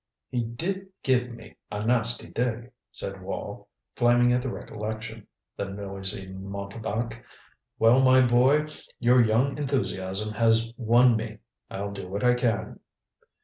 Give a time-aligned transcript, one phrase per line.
[0.31, 5.27] "He did give me a nasty dig," said Wall, flaming at the recollection.
[5.57, 7.23] "The noisy mountebank!
[7.77, 8.65] Well, my boy,
[8.97, 11.37] your young enthusiasm has won me.
[11.69, 12.79] I'll do what I can."